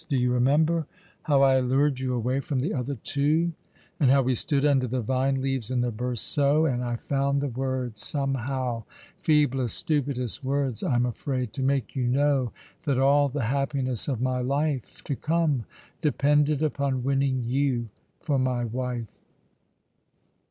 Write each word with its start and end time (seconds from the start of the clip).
Do 0.09 0.17
you 0.17 0.33
remember 0.33 0.87
how 1.21 1.43
I 1.43 1.59
lured 1.59 1.99
you 1.99 2.15
away 2.15 2.39
from 2.39 2.59
the 2.59 2.73
other 2.73 2.95
two, 2.95 3.53
and 3.99 4.09
how 4.09 4.23
we 4.23 4.33
stood 4.33 4.65
under 4.65 4.87
the 4.87 5.01
vine 5.01 5.43
leaves 5.43 5.69
in 5.69 5.81
the 5.81 5.91
berceau, 5.91 6.65
and 6.65 6.83
I 6.83 6.95
found 6.95 7.39
the 7.39 7.47
words 7.49 8.03
somehow— 8.03 8.85
feeblest, 9.23 9.77
stupidest 9.77 10.43
words, 10.43 10.81
I'm 10.81 11.05
afraid— 11.05 11.53
to 11.53 11.61
make 11.61 11.95
you 11.95 12.07
know 12.07 12.51
that 12.85 12.97
all 12.97 13.29
the 13.29 13.43
happiness 13.43 14.07
of 14.07 14.19
my 14.21 14.39
life 14.39 15.03
to 15.03 15.15
come 15.15 15.65
depended 16.01 16.63
upon 16.63 17.03
winning 17.03 17.43
you 17.45 17.89
for 18.21 18.39
my 18.39 18.65
wife 18.65 19.19